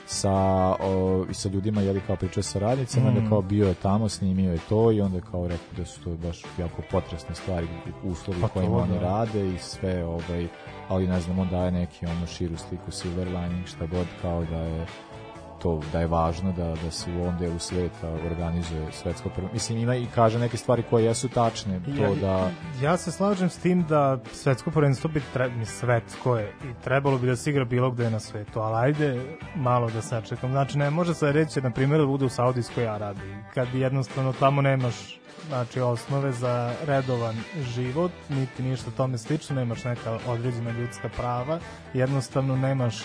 [0.05, 0.31] sa
[0.75, 3.07] o, i sa ljudima je li kao pričao sa radnicima Mm.
[3.07, 6.03] onda kao bio je tamo snimio je to i onda je kao rekao da su
[6.03, 7.67] to baš jako potresne stvari
[8.03, 8.99] uslovi Pa kojima oni da.
[8.99, 10.47] rade i sve ovaj
[10.87, 14.57] ali ne znam on daje neki ono širu sliku silver lining šta god kao da
[14.57, 14.85] je
[15.61, 19.53] to da je važno da, da se u ovom delu sveta organizuje svetsko prvenstvo.
[19.53, 22.51] Mislim, ima i kaže neke stvari koje jesu tačne, to da...
[22.81, 27.17] Ja se slažem s tim da svetsko prvenstvo bi tre, mi svetsko je i trebalo
[27.17, 29.21] bi da se igra bilo gde na svetu, ali ajde
[29.55, 30.51] malo da sačekam.
[30.51, 34.61] Znači, ne može se reći, na primjer, da bude u Saudijskoj Arabiji, kad jednostavno tamo
[34.61, 37.35] nemaš znači osnove za redovan
[37.75, 41.59] život, niti ništa tome slično, nemaš neka određena ljudska prava,
[41.93, 43.03] jednostavno nemaš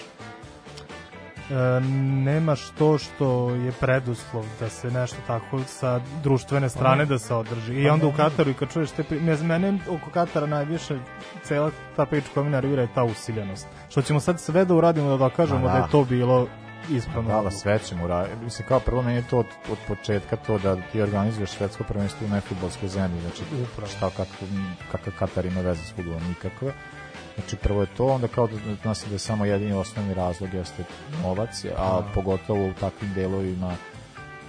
[1.50, 1.80] e,
[2.24, 7.80] nemaš to što je preduslov da se nešto tako sa društvene strane da se održi.
[7.80, 8.12] I Pa onda u.
[8.12, 9.20] Kataru i kad čuješ te pri...
[9.20, 10.98] ne, mene oko Katara najviše
[11.42, 13.66] cela ta priča koja mi nervira je ta usiljenost.
[13.88, 15.72] Što ćemo sad sve da uradimo da dokažemo da.
[15.72, 15.78] da.
[15.78, 16.46] je to bilo
[16.90, 17.30] ispravno.
[17.30, 18.44] Da, da, sve ćemo raditi.
[18.44, 22.26] Mislim, kao prvo meni je to od, od početka to da ti organizuješ svetsko prvenstvo
[22.26, 23.20] u nefutbolskoj zemlji.
[23.20, 23.88] Znači, Upravo.
[23.88, 24.48] šta, kakav,
[24.92, 26.22] kakav Katar ima veze s futbolom?
[26.28, 26.72] Nikakve.
[27.36, 30.54] Znači, prvo je to, onda kao da zna se da je samo jedini osnovni razlog
[30.54, 30.84] jeste
[31.22, 33.74] novac, a pogotovo u takvim delovima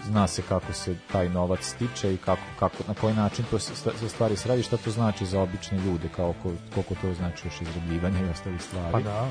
[0.06, 3.76] zna se kako se taj novac stiče i kako, kako na koji način to se
[4.00, 7.48] se stvari se radi, šta to znači za obične ljude, kao ko- koliko to znači
[7.48, 9.28] još izrabljivanje i ostalih stvari Pa da.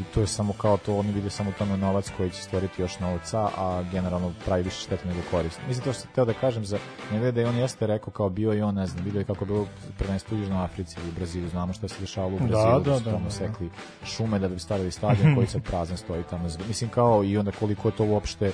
[0.00, 3.00] I to je samo kao to, oni vide samo tome novac koji će stvoriti još
[3.00, 5.60] novca, a generalno pravi više štete nego korist.
[5.68, 6.78] Mislim, to što sam teo da kažem za
[7.12, 9.44] njega da je on jeste rekao kao bio i on, ne znam, vidio je kako
[9.44, 9.66] je bilo
[9.98, 12.98] prvenstvo u Južnoj Africi ili u Brazilu, znamo šta se dešavalo u Da, Brazilu, da,
[12.98, 13.30] da, tamo da.
[13.30, 13.70] sekli
[14.04, 16.48] šume da bi stavili stadion koji sad prazan stoji tamo.
[16.68, 18.52] Mislim, kao i onda koliko je to uopšte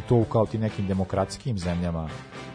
[0.00, 2.08] i to u kao ti nekim demokratskim zemljama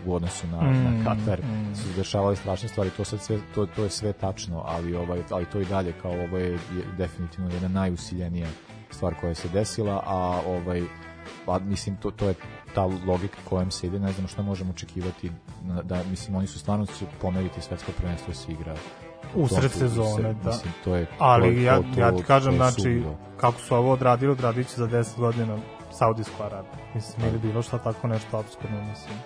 [0.06, 1.76] u odnosu na, Mm, na Katar mm.
[1.76, 5.46] su dešavale strašne stvari, to sad sve, to, to je sve tačno, ali ovaj ali
[5.46, 6.60] to i dalje kao ovo je,
[6.98, 8.48] definitivno jedna najusiljenija
[8.92, 10.84] stvar koja se desila, a ovaj
[11.46, 12.34] pa mislim to to je
[12.76, 15.32] ta logika kojom se ide, ne znam šta možemo očekivati
[15.84, 18.76] da mislim oni su stvarno će pomeriti svetsko prvenstvo se igra
[19.36, 20.50] U sred sezone, se- da.
[20.50, 23.04] Mislim, to je Ali to, ja, to, ja ti kažem, znači,
[23.38, 25.58] kako su ovo odradili, odradit će za 10 godina
[25.98, 26.86] Saudijsku Arabiju.
[26.96, 29.18] Mislim, ili bilo šta tako nešto apskurno, mislim.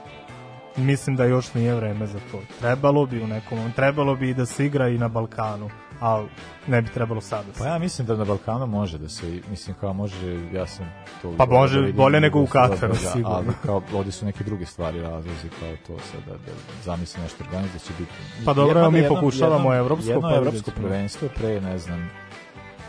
[0.78, 2.39] Mislim da još nije vreme za to.
[2.59, 6.28] Trebalo bi u nekom trebalo bi da se igra i na Balkanu, ali
[6.67, 7.47] ne bi trebalo sada.
[7.57, 10.86] Pa ja mislim da na Balkanu može da se, mislim kao može, ja sam
[11.22, 11.34] to...
[11.38, 13.36] Pa može, da bolje nego u Kataru, da, sigurno.
[13.36, 16.51] Ali kao, ovdje su neke druge stvari razlozi kao to sad da, da
[16.84, 18.11] zamisli nešto organiz da će biti...
[18.45, 22.09] Pa dobro, mi pokušavamo jedno- evropsko, Jedno evropsko prvenstvo pre, ne znam,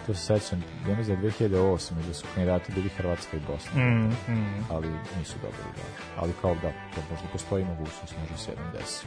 [0.07, 2.07] to se sećam, ja mislim da je 2008.
[2.07, 3.85] da su kandidati bili Hrvatska i Bosna.
[3.85, 4.67] Mm, mm.
[4.71, 4.89] Ali
[5.19, 5.83] nisu dobili, da.
[6.17, 9.07] Ali kao da, to možda postoji mogućnost, može se jednom desi.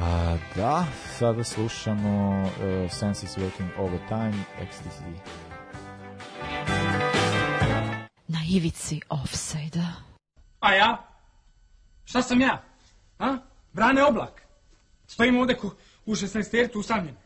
[0.00, 0.86] A, da,
[1.18, 5.14] sada slušamo uh, Senses Working All the Time, Ecstasy.
[8.28, 9.92] Na ivici offside-a.
[10.60, 11.04] A ja?
[12.04, 12.62] Šta sam ja?
[13.18, 13.36] A?
[13.72, 14.42] Brane oblak.
[15.06, 15.70] Stojim ovde ku,
[16.06, 17.16] u 16 tertu usamljen.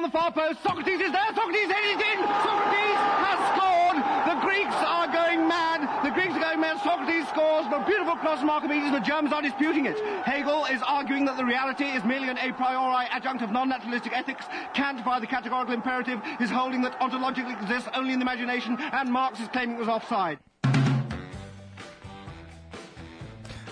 [0.00, 0.62] On the far post.
[0.62, 1.30] Socrates is there.
[1.34, 2.18] Socrates headed in.
[2.48, 3.98] Socrates has scored.
[4.30, 5.80] The Greeks are going mad.
[6.04, 6.80] The Greeks are going mad.
[6.80, 7.66] Socrates scores.
[7.68, 8.92] But beautiful cross from Archimedes.
[8.92, 9.98] The Germans are disputing it.
[10.24, 14.46] Hegel is arguing that the reality is merely an a priori adjunct of non-naturalistic ethics.
[14.72, 19.12] Kant, by the categorical imperative, is holding that ontologically exists only in the imagination, and
[19.12, 20.38] Marx is claiming it was offside.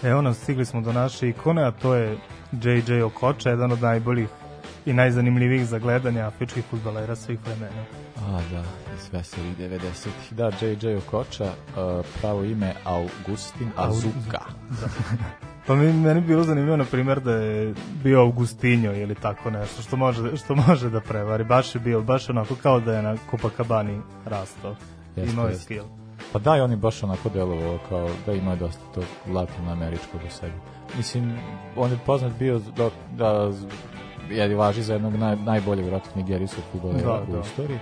[0.02, 2.18] Evo nas, stigli smo do naše ikone, a to je
[2.52, 4.28] JJ Okocha, jedan od najboljih
[4.88, 7.84] i najzanimljivijih za gledanje afričkih futbalera svih vremena.
[8.16, 8.62] A, da,
[8.94, 10.32] iz veselih 90-ih.
[10.32, 14.40] Da, JJ Okocha, uh, pravo ime Augustin Azuka.
[15.66, 19.96] Pa mi, meni bilo zanimljivo, na primjer, da je bio Augustinho ili tako nešto, što
[19.96, 21.44] može, što može da prevari.
[21.44, 24.76] Baš je bio, baš onako kao da je na Copacabani rastao.
[25.16, 25.84] Jeste, Imao je skill.
[26.32, 30.30] Pa da, i on je baš onako delovao kao da ima dosta tog latinoameričkog u
[30.30, 30.54] sebi.
[30.96, 31.38] Mislim,
[31.76, 33.52] on je poznat bio da, da
[34.30, 37.40] je važi za jednog naj, najboljeg vratnog nigerijskog futbolera Da, u da.
[37.40, 37.78] istoriji.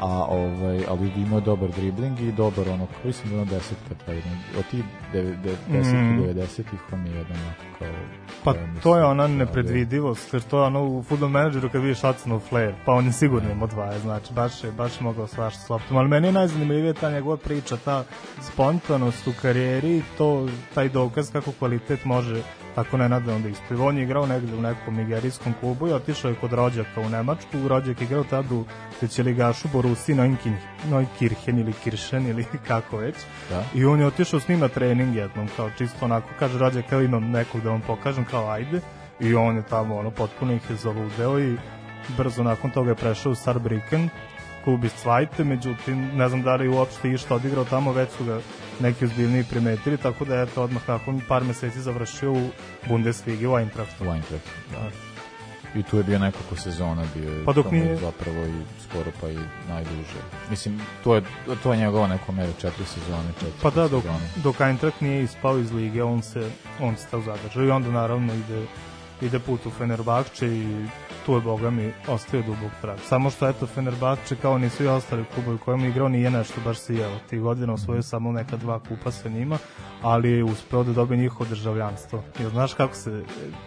[0.00, 3.94] A ovaj, ali imao je dobar dribling i dobar ono, mislim da je ono desetka
[4.06, 4.22] taj, ne,
[4.58, 6.18] od tih de- de- desetki, Mm.
[6.20, 7.36] 90-ih on je jedan
[7.78, 7.88] kao...
[8.44, 11.82] Pa mislim to je ona da nepredvidivost, jer to je ono u football menadžeru kad
[11.82, 15.26] vidiš ocenu flare, pa on je sigurno imao dvaje, znači baš je, baš je mogao
[15.26, 18.04] svašta s loptom, ali meni je najzanimljivija ta njegova priča, ta
[18.42, 22.42] spontanost u karijeri, to, taj dokaz kako kvalitet može
[22.74, 23.86] tako nenadano da ispliva.
[23.86, 27.68] On je igrao negde u nekom nigerijskom klubu i otišao je kod rođaka u Nemačku,
[27.68, 28.64] rođak je igrao tad u
[29.24, 30.14] ligašu Borusi
[30.90, 33.16] Neukirchen ili Kirchen ili kako već.
[33.50, 33.64] Da.
[33.74, 37.02] I on je otišao s njim na trening jednom, kao čisto onako, kaže rođak, evo
[37.02, 38.80] imam nekog da vam pokažem, kao ajde.
[39.20, 41.56] I on je tamo, ono, potpuno ih je zaludeo i
[42.18, 44.08] brzo nakon toga je prešao u Sarbriken,
[44.64, 48.40] klub iz Cvajte, međutim, ne znam da li uopšte išta odigrao tamo, već su ga
[48.80, 52.48] neki ozbiljniji primetili, tako da je to odmah nakon par meseci završio u
[52.88, 54.04] Bundesligi u Eintrachtu.
[54.04, 54.90] U Eintrachtu, da.
[55.74, 59.28] I tu je bio nekoliko sezona, bio je Pa dok nije- zapravo i skoro pa
[59.28, 59.38] i
[59.68, 60.20] najduže.
[60.50, 61.22] Mislim, to je,
[61.62, 64.28] to je njegovo neko mere, četiri sezone, četiri Pa da, dok, sezone.
[64.36, 66.50] dok Eintracht nije ispao iz lige, on se,
[66.80, 68.66] on se tako zadržao i onda naravno ide,
[69.20, 70.86] ide put u Fenerbahče i
[71.26, 72.98] tu je, boga mi, ostaje dubog trag.
[73.08, 76.78] Samo što, eto, Fenerbahče, kao ni svi ostali klubovi kojima je igrao, nije nešto baš
[76.78, 77.16] sijelo.
[77.30, 79.58] Tih godina osvojio samo neka dva kupa sa njima,
[80.02, 82.22] ali je uspeo da dobije njihovo državljanstvo.
[82.38, 83.22] Jel znaš kako se,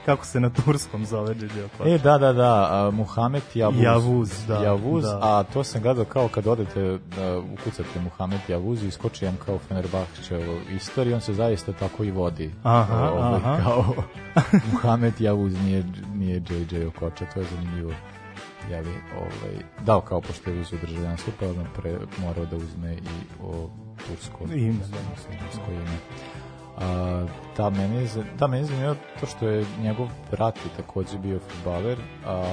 [0.05, 1.35] kako se na turskom zove
[1.65, 1.89] Okocha?
[1.89, 3.81] E, da, da, da, a, Muhamed Javuz.
[3.81, 5.19] Javuz, da, Javuz, da.
[5.21, 9.57] a to sam gledao kao kad odete da ukucate Muhamed Javuz i iskoči vam kao
[9.57, 12.51] Fenerbahčevo istoriju, on se zaista tako i vodi.
[12.63, 13.57] Aha, Ovaj, aha.
[13.63, 13.85] Kao
[14.71, 15.83] Muhamed Javuz nije,
[16.15, 17.93] nije JJ Okocha, to je zanimljivo.
[18.69, 22.99] Jeli, ovaj, dao kao pošto je uzeo državljanstvo, pa odmah pre, morao da uzme i
[23.43, 23.69] o
[24.07, 24.79] tursko Ime,
[25.45, 25.97] tursko ime.
[26.77, 27.25] A,
[27.57, 31.39] da, meni je, da, meni je zanimljivo to što je njegov brat je takođe bio
[31.39, 32.43] futbaler, a,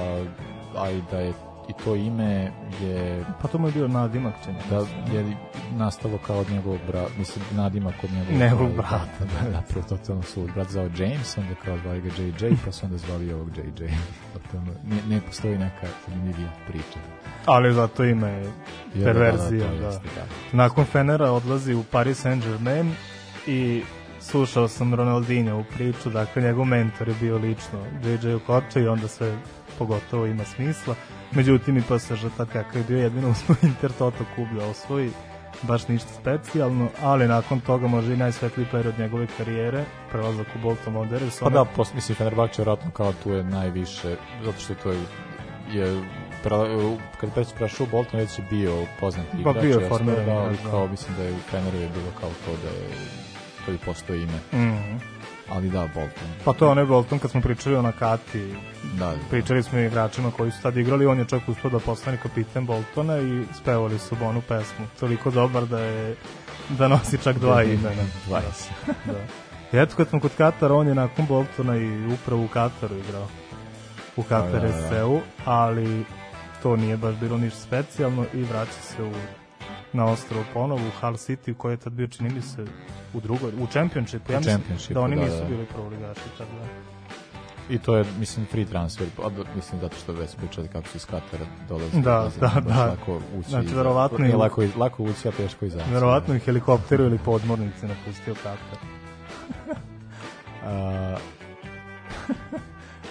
[0.77, 1.33] a i da je
[1.69, 2.51] i to ime
[2.81, 4.57] je Pa to mu je bio nadimak, čini.
[4.69, 5.15] da se.
[5.15, 5.37] je
[5.77, 9.85] nastalo kao od njegovog brata, mislim nadimak od njegovog Njegovog ovaj, brata, da, da, prvo
[9.89, 13.49] totalno su brat zvao James, onda kao zvali ga JJ, pa su onda zvali ovog
[13.57, 13.87] JJ.
[14.33, 16.99] Totalno, ne, ne postoji neka zanimljivija priča.
[17.45, 18.51] Ali zato ime je
[18.93, 19.85] da, perverzija, da, to da.
[19.85, 20.57] jeste, da.
[20.57, 22.91] Nakon Fenera odlazi u Paris Saint-Germain
[23.47, 23.83] i
[24.19, 29.07] slušao sam Ronaldinho u priču, dakle njegov mentor je bio lično JJ Okocha i onda
[29.07, 29.37] sve
[29.77, 30.95] pogotovo ima smisla.
[31.31, 35.11] Međutim i PSG tad kakav je bio jedino uspio Inter Toto klub da osvoji
[35.61, 40.93] baš ništa specijalno, ali nakon toga može i najsvetliji period njegove karijere, prelazak u Bolton
[40.93, 41.39] Wanderers.
[41.39, 44.15] Pa da, pos, mislim, Fenerbahče vjerojatno kao tu je najviše,
[44.45, 44.99] zato što to je,
[45.71, 46.03] je
[46.43, 46.57] pra,
[47.21, 49.63] kad prešao u Bolton već je bio poznat Pa igrač.
[49.63, 50.69] bio je formiran da, ali da.
[50.69, 52.89] kao, mislim da je u Feneru je bilo kao to da je
[53.65, 54.65] to i postoji ime.
[54.65, 54.97] Mhm.
[55.49, 56.27] Ali da, Bolton.
[56.45, 58.53] Pa to je onaj Bolton kad smo pričali o Nakati,
[58.99, 62.17] Da, pričali smo i igračima koji su tad igrali, on je čak uspio da postane
[62.17, 64.85] kapiten Boltona i spevali su onu pesmu.
[64.99, 66.15] Toliko dobar da je
[66.69, 68.03] da nosi čak dva imena.
[68.29, 68.41] 20.
[69.05, 69.19] Da.
[69.73, 73.27] I eto kad smo kod Katara, on je nakon Boltona i upravo u Kataru igrao.
[74.15, 75.19] U Katar Da, da, da.
[75.45, 76.05] Ali
[76.63, 79.11] to nije baš bilo ništa specijalno i vraća se u
[79.95, 82.65] na ostrovo ponovo u Hull City koji je tad bio čini mi se
[83.13, 85.45] u drugoj, u Championshipu, ja mislim da oni da, nisu da.
[85.45, 86.65] bili prvoligaši tad, da.
[87.69, 90.97] I to je, mislim, free transfer, a da, mislim, zato što već pričali kako su
[90.97, 92.01] iz Katara dolazi.
[92.01, 92.85] Da, dolazi, da, baš da.
[92.85, 95.91] Lako ući, Znači, i- verovatno i- lako, lako ući, a teško izaći.
[95.91, 98.77] Verovatno i helikopteru ili podmornici napustio Katar.
[100.65, 101.17] A,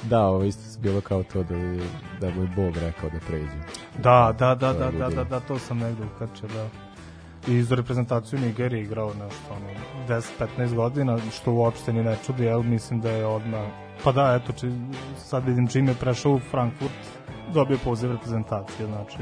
[0.05, 1.55] da, ovo isto je bilo kao to da,
[2.21, 3.59] da mu je Bog rekao da pređe.
[4.03, 6.69] Da, da, da, da, da, da, da, to sam negde ukačio, da.
[7.53, 10.21] I za reprezentaciju Nigerije igrao nešto, ono,
[10.59, 13.67] 10-15 godina, što uopšte ni ne čudi, jel, mislim da je odmah,
[14.05, 14.71] pa da, eto, či,
[15.17, 16.93] sad vidim čim je prešao u Frankfurt,
[17.55, 19.19] dobio poziv reprezentacije, znači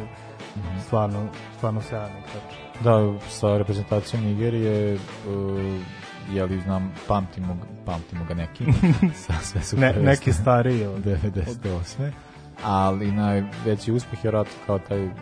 [0.86, 2.54] stvarno, stvarno sjajan igrač.
[2.84, 5.00] Da, sa reprezentacijom Nigerije, uh,
[6.30, 7.56] je li znam, pamtimo,
[7.86, 8.64] pamtimo ga neki,
[9.16, 12.10] sa sve su Ne, neki stariji od- 98.
[12.62, 15.12] Ali najveći uspeh je vratno kao taj uh,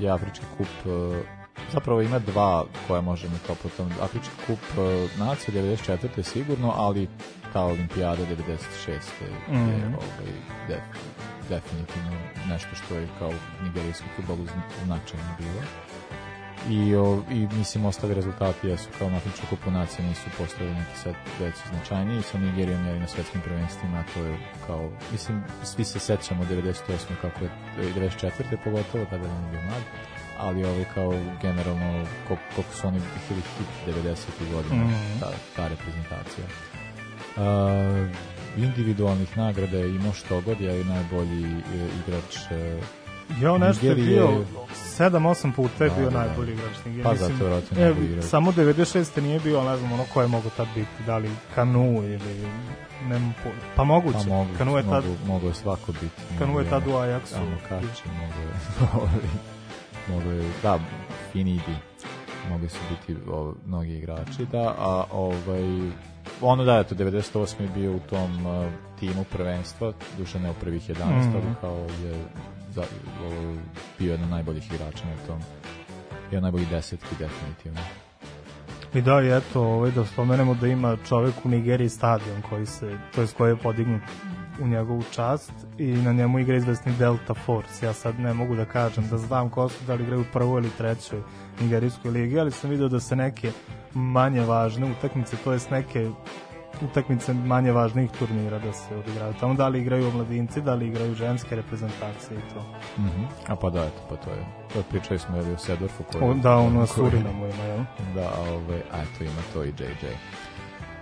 [0.00, 1.16] je Afrički kup uh,
[1.70, 4.84] zapravo ima dva koja možemo kao potom Afrički kup uh,
[5.18, 6.22] nacije 94.
[6.22, 7.08] sigurno, ali
[7.52, 8.88] ta olimpijada 96.
[8.88, 8.98] je
[9.50, 9.94] Mhm.
[9.94, 10.32] ovaj,
[10.68, 10.82] def,
[11.48, 12.10] definitivno
[12.48, 13.32] nešto što je kao
[13.62, 14.36] nigerijski futbol
[14.84, 15.62] značajno bilo.
[16.70, 20.96] I, o, i mislim ostali rezultati jesu kao na Afričku kupu nacije nisu postavili neki
[20.96, 24.36] sad već značajniji sa Nigerijom je i na svetskim prvenstvima to je
[24.66, 26.80] kao mislim svi se sećamo 98.
[27.22, 27.50] kako je
[27.80, 28.32] i 94.
[28.64, 29.82] pogotovo tada je bio mlad
[30.38, 31.92] ali ovaj kao generalno
[32.28, 32.98] kol- koliko su oni
[33.28, 34.16] bili hit 90.
[34.52, 35.20] godina Mhm.
[35.20, 36.44] ta, ta reprezentacija
[37.36, 38.10] Uh,
[38.56, 41.58] individualnih nagrada je imao što god je najbolji e,
[42.02, 42.78] igrač e,
[43.32, 44.16] Ja, nešto je Nigerije.
[44.18, 44.28] bio
[44.90, 46.18] 7-8 puta je Da, bio da, da.
[46.18, 47.04] najbolji igrač Nigerije.
[47.04, 48.24] Pa zato vjerojatno e, najbolji igrač.
[48.24, 49.20] Samo 96.
[49.20, 52.46] nije bio, ne znam ono ko je mogo tad biti, da li Kanu ili
[53.44, 54.18] po, pa moguće.
[54.18, 56.22] Pa mogu, Kanu je tad, mogu, mogu je svako biti.
[56.38, 57.26] Kanu je tad u Ajaxu.
[57.26, 58.54] Samo kači, mogu je,
[60.10, 60.78] mogu je, da,
[61.32, 61.76] Finidi,
[62.50, 65.90] mogu su biti o, mnogi igrači, da, a ovaj,
[66.40, 67.60] ono da, eto, 98.
[67.60, 68.64] je bio u tom uh,
[69.00, 71.36] timu prvenstva, duše ne u prvih 11, Mhm.
[71.36, 72.24] ali kao je
[72.74, 72.82] za,
[73.98, 75.40] bio jedan od najboljih igrača na tom,
[76.24, 77.80] jedan od najboljih desetki definitivno.
[78.94, 82.98] I da, i eto, ovaj, da spomenemo da ima čovek u Nigeriji stadion koji se,
[83.14, 84.02] to jest koji je podignut
[84.60, 87.86] u njegovu čast i na njemu igra izvesni Delta Force.
[87.86, 90.60] Ja sad ne mogu da kažem da znam ko su, da li igraju u prvoj
[90.60, 91.20] ili trećoj
[91.60, 93.52] nigerijskoj ligi, ali sam video da se neke
[93.94, 96.10] manje važne utakmice, to jest neke
[96.84, 99.34] utakmice manje važnijih turnira da se odigraju.
[99.40, 102.60] Tamo da li igraju omladinci, da li igraju ženske reprezentacije i to.
[103.02, 103.24] Mhm.
[103.48, 104.46] A pa da, eto, pa to je.
[104.74, 106.24] To pričali smo je o Sedorfu koji...
[106.24, 107.78] O, da, ono, Surinamu ima, jel?
[108.14, 110.06] Da, a ove, a eto ima to i JJ.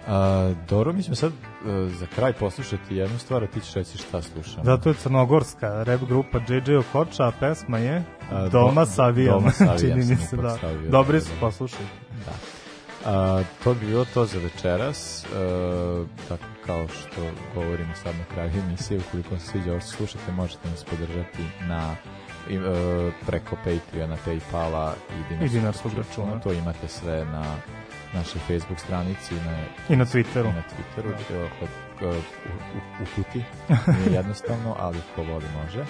[0.09, 3.99] A, dobro, mi ćemo sad e, za kraj poslušati jednu stvar, a ti ćeš reći
[3.99, 4.65] šta slušamo.
[4.65, 9.35] Zato je crnogorska rap grupa JJ Okoča, a pesma je A, Doma do- sa avijom,
[9.35, 10.51] Doma sa avijom čini mi se, da.
[10.51, 11.41] stavio, Dobri da, su, da.
[11.41, 11.87] poslušaj.
[12.27, 12.60] Da.
[13.07, 15.29] A, to bi bilo to za večeras, e,
[16.29, 17.21] tako kao što
[17.55, 21.97] govorimo sad na kraju emisije, ukoliko vam se sviđa ovo slušate, možete nas podržati na
[22.51, 26.41] i, e, preko Patreona, Paypala i dinarskog, I dinarskog računa.
[26.41, 27.45] To imate sve na
[28.15, 30.51] našoj Facebook stranici na, I na Twitteru.
[30.51, 31.15] I na Twitteru,
[31.61, 31.69] kod,
[32.01, 33.45] e, u, u, u puti,
[33.99, 35.85] nije jednostavno, ali ko voli može.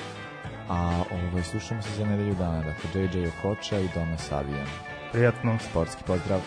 [0.69, 4.67] A ovaj, slušamo se za nedelju dana, dakle JJ Okoča i Doma Savijan.
[5.13, 5.59] Prijatno.
[5.71, 6.41] Sportski pozdrav.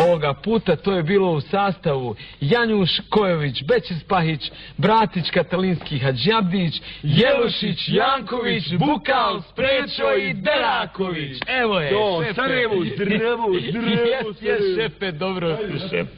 [0.00, 7.88] Ovoga puta to je bilo u sastavu Janjuš Kojović, Bećis Pahić, Bratić Katalinski Hadžabdić, Jelušić,
[7.88, 11.38] Janković, Bukal, Sprečo i Deraković.
[11.46, 12.34] Evo je, To, šefe.
[12.34, 15.58] Sarajevo, zdravo, zdravo, Jes, jes, šefe, dobro
[15.90, 16.08] šef.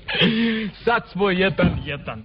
[0.84, 2.24] Sad smo jedan, jedan.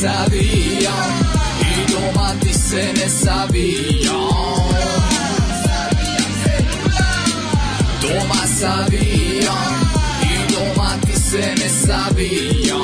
[0.00, 1.10] Doma savijam
[1.60, 4.14] i doma ti se ne savijam
[8.02, 9.90] Doma savijam
[10.22, 12.80] i doma ti se ne savijam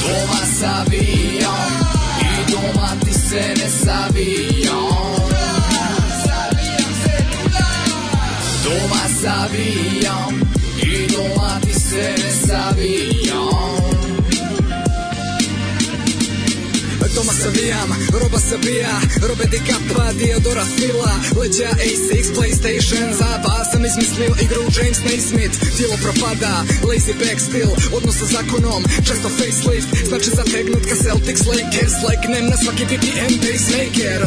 [0.00, 1.70] Doma savijam
[2.20, 4.88] i doma ti se ne savijam
[8.64, 10.07] Doma savijam
[18.12, 25.00] roba sabija, robe di kapa, Diodora fila, leđa A6, Playstation, zaba sam izmislio igru James
[25.08, 26.52] Naismith, tijelo propada,
[26.88, 32.56] lazy back still, odnos sa zakonom, često facelift, znači zategnut ka Celtics Lakers, legnem na
[32.62, 34.22] svaki BPM pacemaker,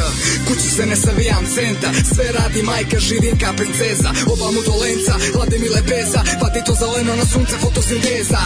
[0.47, 5.57] kuću se ne savijam centa, sve radi majka, živim ka princeza, oba mu dolenca, hlade
[5.59, 8.41] mi lepeza, vadi to zeleno na sunce, fotosinteza,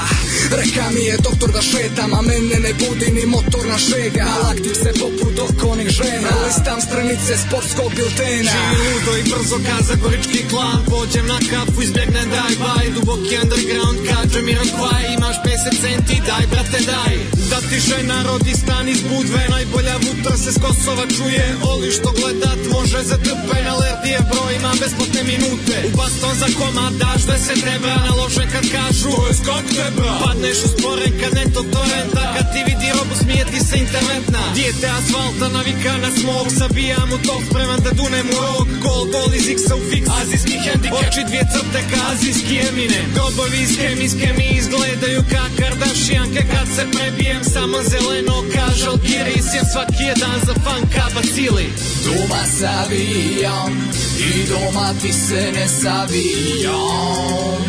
[0.59, 4.91] reka mi je doktor da šetam, a mene ne budi ni motorna šega, nalaktim se
[5.01, 10.80] poput okonih žena, listam stranice sportskog biltena, Živi ludo i brzo kaza gorički klan.
[10.91, 12.86] Pođem na kafu, izbjegnem daj baj.
[12.95, 17.13] Duboki underground, kaže mi Rokvaj Imaš 50 centi, daj brate daj.
[17.49, 21.45] Da ti žena rodi stan iz budve Najbolja vutra se s Kosova čuje.
[21.71, 25.76] Oli što gledat može za trpen Alertije brojima besplatne minute.
[25.88, 30.57] U baston za komad daš 10 evra Nalože kad kažu To je skak tebra Padneš
[30.65, 34.41] u sporen kad neto torrenta Kad ti vidi robu smije ti se internetna.
[34.55, 38.68] Dijete asfalta navika na smog Sabijam u top spreman da dunem u rog.
[38.84, 40.03] Gol gol iz X-a u fix.
[40.22, 40.97] Azijski hendikep.
[40.99, 42.99] Oči dvije crte ka azijski emine.
[43.13, 46.41] Grobovi iz hemijske mi izgledaju ka Kardashianke.
[46.51, 51.66] Kad se prebijem samo zeleno kažal Giris jer svaki je dan za fanka bacili
[52.05, 53.72] Doma savijam
[54.20, 57.61] i doma ti se ne savijam.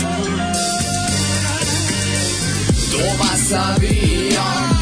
[2.93, 4.76] Doma savijam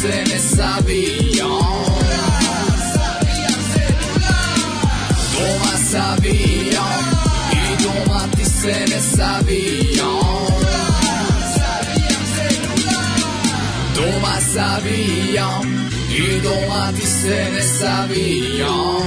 [0.00, 1.48] se ne savijam
[5.32, 7.04] Doma savijam
[7.52, 10.46] i doma ti se ne savijam
[13.94, 19.02] Doma savijam i doma ti se ne savijam